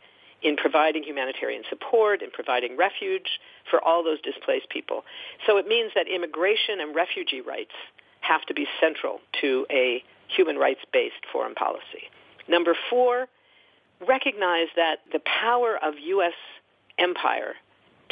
in 0.43 0.57
providing 0.57 1.03
humanitarian 1.03 1.63
support 1.69 2.23
and 2.23 2.33
providing 2.33 2.77
refuge 2.77 3.41
for 3.69 3.83
all 3.83 4.05
those 4.05 4.21
displaced 4.21 4.69
people. 4.71 5.03
So 5.47 5.57
it 5.57 5.67
means 5.67 5.93
that 5.97 6.07
immigration 6.07 6.81
and 6.81 6.95
refugee 6.95 7.41
rights 7.41 7.75
have 8.21 8.43
to 8.43 8.55
be 8.55 8.67
central 8.81 9.19
to 9.41 9.67
a 9.71 10.03
human 10.29 10.57
rights-based 10.57 11.27
foreign 11.33 11.55
policy. 11.55 12.07
Number 12.49 12.77
four, 12.89 13.27
recognize 14.07 14.69
that 14.77 14.99
the 15.13 15.21
power 15.21 15.77
of 15.83 15.95
U.S. 15.99 16.35
empire 16.99 17.55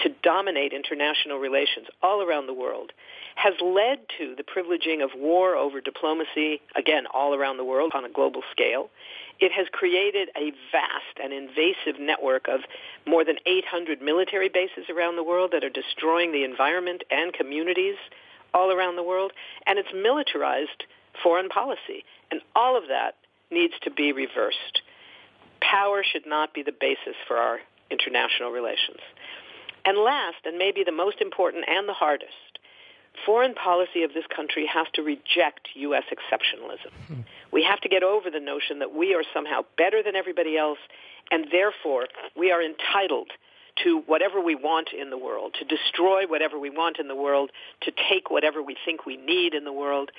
to 0.02 0.10
dominate 0.22 0.72
international 0.72 1.38
relations 1.38 1.86
all 2.02 2.22
around 2.22 2.46
the 2.46 2.54
world 2.54 2.92
has 3.36 3.54
led 3.62 3.98
to 4.18 4.34
the 4.36 4.42
privileging 4.42 5.02
of 5.02 5.10
war 5.16 5.56
over 5.56 5.80
diplomacy, 5.80 6.60
again, 6.76 7.04
all 7.12 7.34
around 7.34 7.56
the 7.56 7.64
world 7.64 7.92
on 7.94 8.04
a 8.04 8.10
global 8.10 8.42
scale. 8.50 8.90
It 9.40 9.52
has 9.52 9.66
created 9.72 10.28
a 10.36 10.52
vast 10.70 11.16
and 11.22 11.32
invasive 11.32 11.98
network 11.98 12.48
of 12.48 12.60
more 13.06 13.24
than 13.24 13.36
800 13.46 14.02
military 14.02 14.48
bases 14.48 14.90
around 14.90 15.16
the 15.16 15.24
world 15.24 15.50
that 15.52 15.64
are 15.64 15.70
destroying 15.70 16.32
the 16.32 16.44
environment 16.44 17.02
and 17.10 17.32
communities 17.32 17.96
all 18.52 18.70
around 18.70 18.96
the 18.96 19.02
world. 19.02 19.32
And 19.66 19.78
it's 19.78 19.88
militarized 19.94 20.84
foreign 21.22 21.48
policy. 21.48 22.04
And 22.30 22.40
all 22.54 22.76
of 22.76 22.84
that 22.88 23.14
needs 23.50 23.74
to 23.82 23.90
be 23.90 24.12
reversed. 24.12 24.82
Power 25.62 26.02
should 26.04 26.26
not 26.26 26.52
be 26.52 26.62
the 26.62 26.76
basis 26.78 27.16
for 27.26 27.36
our 27.36 27.60
international 27.90 28.50
relations. 28.50 29.00
And 29.84 29.98
last, 29.98 30.44
and 30.44 30.58
maybe 30.58 30.84
the 30.84 30.92
most 30.92 31.20
important 31.20 31.64
and 31.68 31.88
the 31.88 31.94
hardest, 31.94 32.58
foreign 33.24 33.54
policy 33.54 34.02
of 34.02 34.14
this 34.14 34.24
country 34.34 34.66
has 34.66 34.86
to 34.94 35.02
reject 35.02 35.68
U.S. 35.74 36.04
exceptionalism. 36.12 36.92
Hmm. 37.06 37.20
We 37.52 37.64
have 37.64 37.80
to 37.80 37.88
get 37.88 38.02
over 38.02 38.30
the 38.30 38.40
notion 38.40 38.78
that 38.78 38.94
we 38.94 39.14
are 39.14 39.24
somehow 39.34 39.62
better 39.76 40.02
than 40.02 40.16
everybody 40.16 40.56
else, 40.56 40.78
and 41.30 41.46
therefore 41.50 42.08
we 42.36 42.52
are 42.52 42.62
entitled 42.62 43.30
to 43.84 44.02
whatever 44.06 44.40
we 44.40 44.54
want 44.54 44.90
in 44.92 45.10
the 45.10 45.18
world, 45.18 45.54
to 45.58 45.64
destroy 45.64 46.26
whatever 46.26 46.58
we 46.58 46.70
want 46.70 46.98
in 46.98 47.08
the 47.08 47.14
world, 47.14 47.50
to 47.82 47.92
take 48.10 48.30
whatever 48.30 48.62
we 48.62 48.76
think 48.84 49.06
we 49.06 49.16
need 49.16 49.54
in 49.54 49.64
the 49.64 49.72
world. 49.72 50.10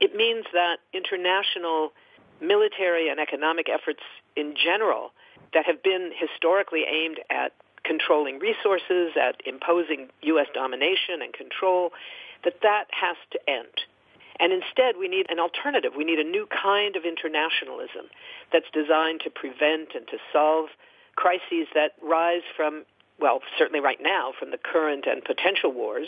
It 0.00 0.14
means 0.14 0.46
that 0.52 0.78
international 0.92 1.92
military 2.40 3.08
and 3.08 3.20
economic 3.20 3.68
efforts 3.68 4.00
in 4.36 4.54
general 4.56 5.10
that 5.54 5.66
have 5.66 5.82
been 5.82 6.10
historically 6.16 6.84
aimed 6.88 7.18
at 7.30 7.52
controlling 7.84 8.38
resources, 8.38 9.12
at 9.20 9.40
imposing 9.46 10.08
U.S. 10.22 10.46
domination 10.54 11.22
and 11.22 11.32
control, 11.32 11.90
that 12.44 12.54
that 12.62 12.84
has 12.90 13.16
to 13.32 13.38
end. 13.48 13.86
And 14.40 14.52
instead, 14.52 14.94
we 14.98 15.08
need 15.08 15.26
an 15.30 15.40
alternative. 15.40 15.92
We 15.96 16.04
need 16.04 16.18
a 16.18 16.24
new 16.24 16.46
kind 16.46 16.94
of 16.94 17.04
internationalism 17.04 18.06
that's 18.52 18.70
designed 18.72 19.20
to 19.24 19.30
prevent 19.30 19.94
and 19.94 20.06
to 20.08 20.18
solve 20.32 20.68
crises 21.16 21.66
that 21.74 21.92
rise 22.02 22.46
from, 22.56 22.84
well, 23.18 23.40
certainly 23.58 23.80
right 23.80 23.98
now, 24.00 24.32
from 24.38 24.52
the 24.52 24.58
current 24.58 25.06
and 25.06 25.24
potential 25.24 25.72
wars 25.72 26.06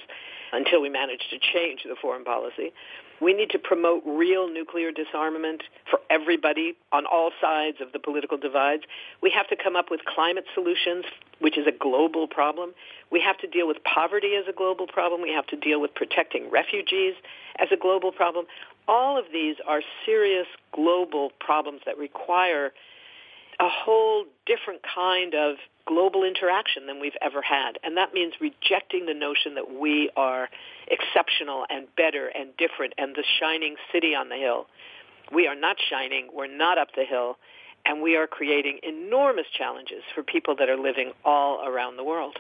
until 0.53 0.81
we 0.81 0.89
manage 0.89 1.27
to 1.31 1.39
change 1.39 1.83
the 1.83 1.97
foreign 2.01 2.25
policy. 2.25 2.73
We 3.21 3.35
need 3.35 3.51
to 3.51 3.59
promote 3.59 4.03
real 4.07 4.49
nuclear 4.49 4.91
disarmament 4.91 5.63
for 5.91 6.01
everybody 6.09 6.75
on 6.91 7.05
all 7.05 7.31
sides 7.41 7.79
of 7.81 7.93
the 7.93 7.99
political 7.99 8.39
divides. 8.39 8.83
We 9.23 9.31
have 9.31 9.47
to 9.49 9.57
come 9.57 9.77
up 9.77 9.91
with 9.91 10.01
climate 10.07 10.45
solutions, 10.55 11.05
which 11.39 11.59
is 11.59 11.67
a 11.67 11.73
global 11.73 12.27
problem. 12.27 12.73
We 13.11 13.21
have 13.21 13.37
to 13.39 13.47
deal 13.47 13.69
with 13.69 13.77
poverty 13.85 14.37
as 14.37 14.47
a 14.49 14.53
global 14.53 14.87
problem. 14.87 15.21
We 15.21 15.33
have 15.33 15.47
to 15.49 15.57
deal 15.57 15.81
with 15.81 15.95
protecting 15.95 16.51
refugees 16.51 17.15
as 17.59 17.69
a 17.71 17.77
global 17.77 18.11
problem. 18.11 18.47
All 18.89 19.19
of 19.19 19.27
these 19.33 19.57
are 19.69 19.83
serious 20.07 20.47
global 20.73 21.31
problems 21.41 21.83
that 21.85 21.99
require 21.99 22.73
a 23.61 23.69
whole 23.69 24.25
different 24.47 24.81
kind 24.83 25.35
of 25.35 25.57
global 25.87 26.25
interaction 26.25 26.87
than 26.87 26.99
we've 27.01 27.17
ever 27.21 27.43
had. 27.43 27.79
And 27.85 27.97
that 27.97 28.15
means 28.15 28.35
rejecting 28.41 29.07
the 29.07 29.15
notion 29.15 29.55
that 29.55 29.79
we 29.79 30.11
are 30.17 30.49
exceptional 30.89 31.67
and 31.69 31.87
better 31.95 32.29
and 32.29 32.57
different 32.57 32.95
and 32.97 33.15
the 33.15 33.25
shining 33.39 33.77
city 33.93 34.15
on 34.15 34.31
the 34.31 34.37
hill. 34.37 34.67
We 35.33 35.47
are 35.47 35.55
not 35.55 35.77
shining. 35.91 36.31
We're 36.33 36.55
not 36.55 36.79
up 36.79 36.89
the 36.97 37.05
hill. 37.05 37.37
And 37.85 38.03
we 38.03 38.17
are 38.17 38.27
creating 38.27 38.81
enormous 38.83 39.47
challenges 39.57 40.03
for 40.15 40.23
people 40.23 40.57
that 40.57 40.69
are 40.69 40.77
living 40.77 41.13
all 41.25 41.67
around 41.67 41.97
the 41.97 42.05
world 42.05 42.39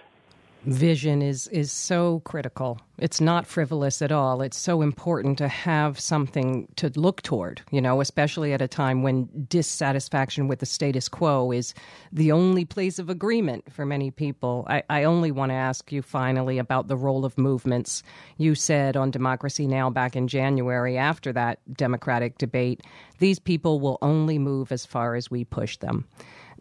vision 0.65 1.23
is 1.23 1.49
is 1.49 1.73
so 1.73 2.21
critical. 2.21 2.81
It's 2.99 3.21
not 3.21 3.47
frivolous 3.47 4.03
at 4.03 4.13
all. 4.13 4.43
It's 4.43 4.59
so 4.59 4.83
important 4.83 5.39
to 5.39 5.49
have 5.49 5.99
something 5.99 6.69
to 6.77 6.91
look 6.97 7.23
toward, 7.23 7.63
you 7.71 7.81
know, 7.81 8.03
especially 8.03 8.53
at 8.53 8.61
a 8.61 8.69
time 8.69 9.03
when 9.03 9.29
dissatisfaction 9.49 10.49
with 10.49 10.59
the 10.59 10.67
status 10.67 11.09
quo 11.09 11.51
is 11.51 11.73
the 12.13 12.31
only 12.31 12.67
place 12.67 12.99
of 12.99 13.09
agreement 13.09 13.73
for 13.73 13.87
many 13.87 14.11
people. 14.11 14.67
I, 14.69 14.83
I 14.91 15.05
only 15.05 15.31
want 15.31 15.51
to 15.51 15.57
ask 15.57 15.91
you 15.91 16.03
finally 16.03 16.59
about 16.59 16.89
the 16.89 16.97
role 16.97 17.25
of 17.25 17.39
movements. 17.39 18.03
You 18.37 18.55
said 18.55 18.97
on 18.97 19.11
Democracy 19.11 19.67
Now! 19.67 19.89
back 19.91 20.15
in 20.15 20.29
January 20.29 20.99
after 20.99 21.33
that 21.33 21.59
Democratic 21.75 22.39
debate, 22.39 22.83
these 23.19 23.39
people 23.39 23.81
will 23.81 23.99
only 24.03 24.39
move 24.39 24.73
as 24.73 24.85
far 24.85 25.15
as 25.15 25.31
we 25.31 25.45
push 25.45 25.79
them. 25.79 26.07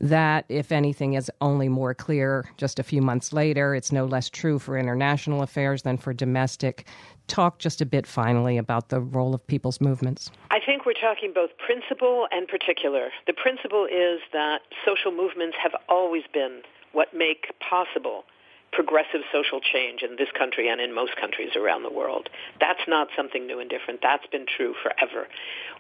That, 0.02 0.46
if 0.48 0.72
anything, 0.72 1.14
is 1.14 1.30
only 1.42 1.68
more 1.68 1.94
clear 1.94 2.50
just 2.58 2.80
a 2.80 2.84
few 2.84 3.02
months 3.02 3.34
later. 3.34 3.76
It's 3.76 3.92
no 3.92 4.06
less 4.06 4.30
true 4.30 4.58
for 4.58 4.78
international 4.78 5.42
affairs 5.44 5.82
than 5.82 5.98
for 5.98 6.14
domestic. 6.14 6.88
Talk 7.28 7.60
just 7.60 7.82
a 7.82 7.86
bit 7.86 8.08
finally 8.08 8.58
about 8.58 8.90
the 8.90 9.02
role 9.02 9.36
of 9.36 9.46
people's 9.46 9.82
movements. 9.82 10.32
I 10.52 10.60
think 10.66 10.86
we're 10.86 10.94
talking 10.94 11.34
both 11.34 11.52
principle 11.58 12.28
and 12.32 12.48
particular. 12.48 13.10
The 13.28 13.34
principle 13.34 13.86
is 13.86 14.22
that 14.32 14.62
social 14.86 15.12
movements 15.12 15.58
have 15.62 15.74
always 15.90 16.24
been 16.34 16.62
what 16.94 17.14
make 17.14 17.54
possible 17.60 18.24
progressive 18.72 19.22
social 19.32 19.60
change 19.60 20.04
in 20.04 20.16
this 20.18 20.30
country 20.38 20.70
and 20.70 20.80
in 20.80 20.94
most 20.94 21.16
countries 21.20 21.56
around 21.56 21.84
the 21.84 21.92
world. 21.92 22.30
That's 22.60 22.86
not 22.88 23.08
something 23.18 23.48
new 23.48 23.60
and 23.60 23.70
different. 23.70 24.02
That's 24.02 24.26
been 24.28 24.46
true 24.46 24.76
forever. 24.82 25.28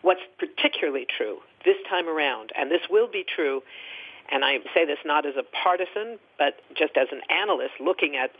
What's 0.01 0.21
particularly 0.38 1.05
true 1.05 1.38
this 1.65 1.77
time 1.89 2.07
around, 2.07 2.51
and 2.57 2.71
this 2.71 2.81
will 2.89 3.07
be 3.07 3.23
true 3.23 3.61
and 4.31 4.45
I 4.45 4.57
say 4.74 4.86
this 4.86 5.00
not 5.05 5.25
as 5.25 5.36
a 5.38 5.43
partisan, 5.43 6.19
but 6.38 6.55
just 6.77 6.98
as 6.98 7.07
an 7.12 7.21
analyst 7.29 7.74
looking 7.79 8.15
at 8.15 8.31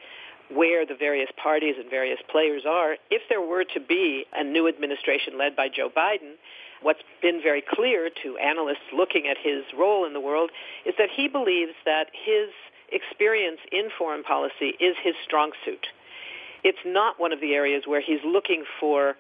where 0.50 0.86
the 0.86 0.96
various 0.96 1.30
parties 1.42 1.76
and 1.80 1.90
various 1.90 2.20
players 2.30 2.64
are, 2.68 2.98
if 3.12 3.22
there 3.30 3.42
were 3.42 3.64
to 3.64 3.80
be 3.80 4.26
a 4.34 4.44
new 4.44 4.68
administration 4.68 5.38
led 5.38 5.56
by 5.56 5.70
Joe 5.70 5.90
Biden, 5.90 6.34
what's 6.82 7.02
been 7.22 7.40
very 7.42 7.62
clear 7.62 8.10
to 8.24 8.38
analysts 8.38 8.90
looking 8.96 9.28
at 9.28 9.38
his 9.38 9.64
role 9.78 10.06
in 10.06 10.14
the 10.14 10.20
world 10.20 10.50
is 10.86 10.96
that 10.98 11.10
he 11.16 11.28
believes 11.28 11.74
that 11.86 12.08
his 12.14 12.50
experience 12.92 13.60
in 13.72 13.90
foreign 13.98 14.24
policy 14.24 14.74
is 14.80 14.96
his 15.04 15.14
strong 15.24 15.52
suit. 15.64 15.88
It's 16.64 16.80
not 16.86 17.20
one 17.20 17.32
of 17.32 17.42
the 17.42 17.54
areas 17.54 17.84
where 17.86 18.02
he's 18.02 18.20
looking 18.26 18.64
for 18.80 19.16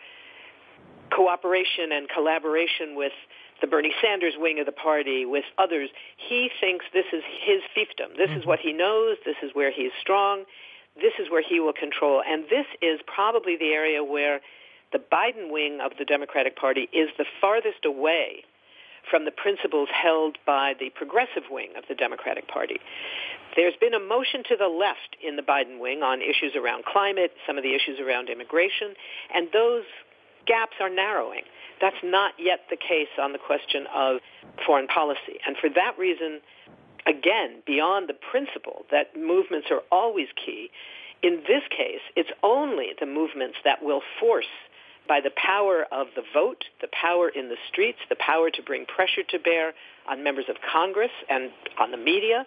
cooperation 1.16 1.92
and 1.92 2.10
collaboration 2.10 2.96
with 2.96 3.14
the 3.62 3.68
Bernie 3.68 3.94
Sanders 4.02 4.34
wing 4.38 4.60
of 4.60 4.66
the 4.66 4.72
party, 4.72 5.26
with 5.26 5.46
others. 5.58 5.90
He 6.18 6.50
thinks 6.60 6.86
this 6.94 7.06
is 7.14 7.24
his 7.44 7.62
fiefdom. 7.76 8.18
This 8.18 8.30
mm-hmm. 8.30 8.40
is 8.40 8.46
what 8.46 8.60
he 8.60 8.74
knows. 8.74 9.18
This 9.26 9.38
is 9.44 9.52
where 9.54 9.72
he 9.72 9.84
is 9.84 9.94
strong. 10.00 10.46
This 10.96 11.14
is 11.20 11.30
where 11.30 11.44
he 11.48 11.60
will 11.60 11.74
control. 11.74 12.22
And 12.26 12.44
this 12.50 12.66
is 12.82 13.00
probably 13.06 13.56
the 13.58 13.72
area 13.72 14.04
where 14.04 14.42
the 14.92 15.00
Biden 15.00 15.52
wing 15.52 15.80
of 15.84 15.92
the 15.98 16.06
Democratic 16.06 16.56
Party 16.56 16.90
is 16.92 17.10
the 17.18 17.26
farthest 17.40 17.86
away 17.86 18.44
from 19.10 19.26
the 19.26 19.32
principles 19.32 19.90
held 19.92 20.38
by 20.46 20.74
the 20.80 20.90
progressive 20.92 21.44
wing 21.50 21.70
of 21.78 21.84
the 21.88 21.96
Democratic 21.96 22.48
Party. 22.48 22.80
There's 23.56 23.76
been 23.80 23.94
a 23.94 24.00
motion 24.00 24.44
to 24.50 24.56
the 24.56 24.68
left 24.68 25.18
in 25.26 25.36
the 25.36 25.42
Biden 25.42 25.80
wing 25.80 26.04
on 26.04 26.22
issues 26.22 26.56
around 26.56 26.86
climate, 26.86 27.32
some 27.48 27.58
of 27.58 27.64
the 27.64 27.74
issues 27.74 28.00
around 28.00 28.30
immigration, 28.30 28.94
and 29.34 29.48
those 29.52 29.84
gaps 30.46 30.76
are 30.80 30.90
narrowing. 30.90 31.42
That's 31.82 32.02
not 32.04 32.34
yet 32.38 32.62
the 32.70 32.78
case 32.78 33.10
on 33.22 33.32
the 33.32 33.40
question 33.40 33.86
of 33.94 34.18
foreign 34.66 34.88
policy. 34.88 35.40
And 35.46 35.56
for 35.58 35.70
that 35.70 35.98
reason, 35.98 36.42
again, 37.06 37.64
beyond 37.66 38.10
the 38.10 38.14
principle 38.14 38.86
that 38.92 39.16
movements 39.16 39.68
are 39.72 39.82
always 39.92 40.28
key, 40.36 40.70
in 41.22 41.44
this 41.48 41.64
case, 41.70 42.02
it's 42.16 42.30
only 42.44 42.90
the 43.00 43.06
movements 43.06 43.58
that 43.64 43.84
will 43.84 44.02
force 44.20 44.52
by 45.08 45.20
the 45.20 45.32
power 45.36 45.86
of 45.92 46.08
the 46.16 46.22
vote, 46.34 46.66
the 46.82 46.88
power 46.92 47.30
in 47.30 47.50
the 47.50 47.58
streets, 47.68 47.98
the 48.10 48.16
power 48.16 48.50
to 48.52 48.62
bring 48.62 48.86
pressure 48.86 49.24
to 49.30 49.40
bear 49.40 49.74
on 50.08 50.24
members 50.24 50.46
of 50.50 50.56
Congress 50.72 51.12
and 51.30 51.50
on 51.80 51.92
the 51.92 51.98
media, 51.98 52.46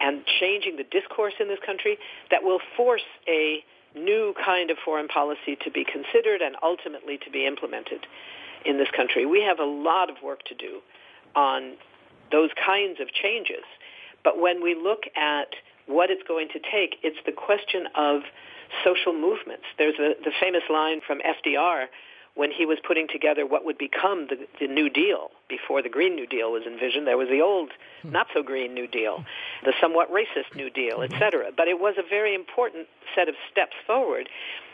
and 0.00 0.24
changing 0.40 0.76
the 0.76 0.84
discourse 0.84 1.34
in 1.38 1.46
this 1.46 1.58
country 1.64 1.98
that 2.30 2.42
will 2.42 2.58
force 2.76 3.04
a 3.28 3.62
new 3.94 4.34
kind 4.44 4.70
of 4.70 4.78
foreign 4.84 5.08
policy 5.08 5.56
to 5.62 5.70
be 5.70 5.84
considered 5.84 6.42
and 6.42 6.56
ultimately 6.62 7.18
to 7.18 7.30
be 7.30 7.46
implemented 7.46 8.06
in 8.64 8.78
this 8.78 8.88
country. 8.96 9.26
We 9.26 9.42
have 9.42 9.58
a 9.58 9.64
lot 9.64 10.10
of 10.10 10.16
work 10.22 10.42
to 10.44 10.54
do 10.54 10.80
on 11.36 11.74
those 12.32 12.50
kinds 12.54 13.00
of 13.00 13.12
changes. 13.12 13.64
But 14.22 14.40
when 14.40 14.62
we 14.62 14.74
look 14.74 15.04
at 15.16 15.54
what 15.86 16.10
it's 16.10 16.22
going 16.26 16.48
to 16.48 16.58
take, 16.58 16.96
it's 17.02 17.18
the 17.26 17.32
question 17.32 17.86
of 17.94 18.22
social 18.82 19.12
movements. 19.12 19.64
There's 19.78 19.98
a, 19.98 20.14
the 20.24 20.32
famous 20.40 20.62
line 20.70 21.00
from 21.06 21.20
FDR 21.20 21.86
when 22.34 22.50
he 22.50 22.66
was 22.66 22.78
putting 22.86 23.06
together 23.06 23.46
what 23.46 23.64
would 23.64 23.78
become 23.78 24.26
the, 24.28 24.36
the 24.60 24.66
New 24.66 24.90
Deal 24.90 25.30
before 25.48 25.82
the 25.82 25.88
Green 25.88 26.16
New 26.16 26.26
Deal 26.26 26.50
was 26.50 26.64
envisioned. 26.66 27.06
There 27.06 27.16
was 27.16 27.28
the 27.28 27.40
old, 27.40 27.70
hmm. 28.02 28.10
not 28.10 28.26
so 28.34 28.42
green 28.42 28.74
New 28.74 28.88
Deal, 28.88 29.24
the 29.64 29.72
somewhat 29.80 30.10
racist 30.10 30.54
New 30.54 30.70
Deal, 30.70 31.02
etc. 31.02 31.50
But 31.56 31.68
it 31.68 31.78
was 31.78 31.94
a 31.96 32.08
very 32.08 32.34
important 32.34 32.88
set 33.14 33.28
of 33.28 33.34
steps 33.50 33.74
forward. 33.86 34.28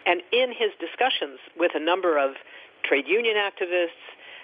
And 0.07 0.23
in 0.33 0.50
his 0.50 0.71
discussions 0.81 1.38
with 1.59 1.73
a 1.75 1.81
number 1.81 2.19
of 2.19 2.35
trade 2.83 3.07
union 3.07 3.37
activists, 3.37 4.00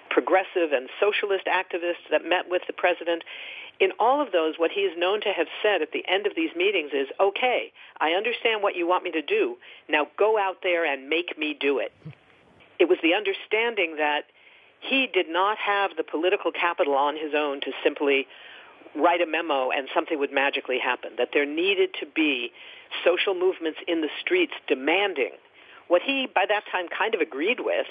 progressive 0.09 0.71
and 0.71 0.89
socialist 0.99 1.45
activists 1.47 2.05
that 2.11 2.23
met 2.23 2.49
with 2.49 2.61
the 2.67 2.73
president, 2.73 3.23
in 3.79 3.91
all 3.99 4.21
of 4.21 4.31
those, 4.31 4.55
what 4.57 4.71
he 4.71 4.81
is 4.81 4.97
known 4.97 5.21
to 5.21 5.29
have 5.29 5.47
said 5.61 5.81
at 5.81 5.91
the 5.91 6.03
end 6.07 6.25
of 6.25 6.33
these 6.35 6.49
meetings 6.55 6.91
is, 6.93 7.07
okay, 7.19 7.71
I 7.99 8.11
understand 8.11 8.63
what 8.63 8.75
you 8.75 8.87
want 8.87 9.03
me 9.03 9.11
to 9.11 9.21
do. 9.21 9.57
Now 9.89 10.07
go 10.17 10.37
out 10.37 10.57
there 10.63 10.85
and 10.85 11.09
make 11.09 11.37
me 11.37 11.55
do 11.59 11.79
it. 11.79 11.91
It 12.79 12.89
was 12.89 12.97
the 13.01 13.13
understanding 13.13 13.95
that 13.97 14.25
he 14.79 15.07
did 15.07 15.27
not 15.29 15.57
have 15.57 15.91
the 15.97 16.03
political 16.03 16.51
capital 16.51 16.93
on 16.93 17.15
his 17.15 17.33
own 17.35 17.61
to 17.61 17.71
simply 17.83 18.27
write 18.95 19.21
a 19.21 19.25
memo 19.25 19.69
and 19.69 19.87
something 19.93 20.19
would 20.19 20.31
magically 20.31 20.79
happen, 20.79 21.11
that 21.17 21.29
there 21.33 21.45
needed 21.45 21.89
to 21.99 22.05
be 22.05 22.51
social 23.03 23.33
movements 23.33 23.79
in 23.87 24.01
the 24.01 24.09
streets 24.21 24.53
demanding 24.67 25.31
what 25.87 26.01
he, 26.01 26.27
by 26.33 26.45
that 26.47 26.63
time, 26.71 26.87
kind 26.95 27.15
of 27.15 27.21
agreed 27.21 27.59
with, 27.59 27.87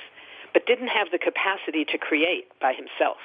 but 0.52 0.66
didn't 0.66 0.88
have 0.88 1.08
the 1.10 1.18
capacity 1.18 1.84
to 1.84 1.98
create 1.98 2.48
by 2.60 2.72
himself. 2.72 3.18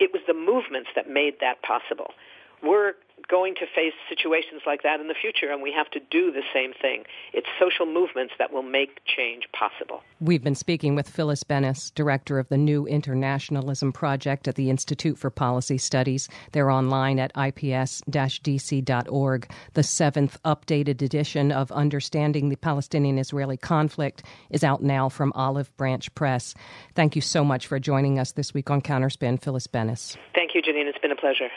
It 0.00 0.12
was 0.12 0.22
the 0.26 0.34
movements 0.34 0.90
that 0.96 1.08
made 1.08 1.34
that 1.40 1.62
possible. 1.62 2.14
We're 2.62 2.94
going 3.28 3.54
to 3.56 3.66
face 3.74 3.94
situations 4.08 4.62
like 4.66 4.82
that 4.82 5.00
in 5.00 5.08
the 5.08 5.14
future, 5.14 5.50
and 5.50 5.62
we 5.62 5.72
have 5.72 5.90
to 5.90 6.00
do 6.10 6.30
the 6.30 6.42
same 6.52 6.72
thing. 6.72 7.04
It's 7.32 7.46
social 7.58 7.86
movements 7.86 8.34
that 8.38 8.52
will 8.52 8.62
make 8.62 9.00
change 9.04 9.44
possible. 9.52 10.02
We've 10.20 10.42
been 10.42 10.54
speaking 10.54 10.94
with 10.94 11.08
Phyllis 11.08 11.44
Bennis, 11.44 11.92
director 11.94 12.38
of 12.38 12.48
the 12.48 12.56
New 12.56 12.86
Internationalism 12.86 13.92
Project 13.92 14.48
at 14.48 14.54
the 14.54 14.70
Institute 14.70 15.18
for 15.18 15.30
Policy 15.30 15.78
Studies. 15.78 16.28
They're 16.52 16.70
online 16.70 17.18
at 17.18 17.32
ips 17.36 18.02
dc.org. 18.08 19.50
The 19.74 19.82
seventh 19.82 20.42
updated 20.44 21.02
edition 21.02 21.52
of 21.52 21.72
Understanding 21.72 22.48
the 22.48 22.56
Palestinian 22.56 23.18
Israeli 23.18 23.56
Conflict 23.56 24.22
is 24.50 24.64
out 24.64 24.82
now 24.82 25.08
from 25.08 25.32
Olive 25.34 25.74
Branch 25.76 26.14
Press. 26.14 26.54
Thank 26.94 27.16
you 27.16 27.22
so 27.22 27.44
much 27.44 27.66
for 27.66 27.78
joining 27.78 28.18
us 28.18 28.32
this 28.32 28.54
week 28.54 28.70
on 28.70 28.80
Counterspin, 28.80 29.40
Phyllis 29.40 29.66
Bennis. 29.66 30.16
Thank 30.34 30.54
you, 30.54 30.62
Janine. 30.62 30.86
It's 30.86 30.98
been 30.98 31.12
a 31.12 31.16
pleasure. 31.16 31.48